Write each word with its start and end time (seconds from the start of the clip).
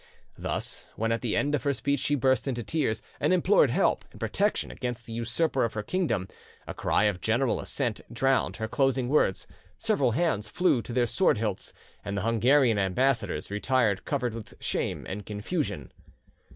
Thus, 0.35 0.87
when 0.95 1.11
at 1.11 1.21
the 1.21 1.35
end 1.37 1.53
of 1.53 1.61
her 1.61 1.75
speech 1.75 1.99
she 1.99 2.15
burst 2.15 2.47
into 2.47 2.63
tears 2.63 3.03
and 3.19 3.31
implored 3.31 3.69
help 3.69 4.03
and 4.09 4.19
protection 4.19 4.71
against 4.71 5.05
the 5.05 5.13
usurper 5.13 5.63
of 5.63 5.75
her 5.75 5.83
kingdom, 5.83 6.27
a 6.65 6.73
cry 6.73 7.03
of 7.03 7.21
general 7.21 7.59
assent 7.59 8.01
drowned 8.11 8.57
her 8.57 8.67
closing 8.67 9.09
words, 9.09 9.45
several 9.77 10.13
hands 10.13 10.47
flew 10.47 10.81
to 10.81 10.91
their 10.93 11.05
sword 11.05 11.37
hilts, 11.37 11.71
and 12.03 12.17
the 12.17 12.23
Hungarian 12.23 12.79
ambassadors 12.79 13.51
retired 13.51 14.03
covered 14.03 14.33
with 14.33 14.55
shame 14.59 15.05
and 15.07 15.23
confusion. 15.23 15.91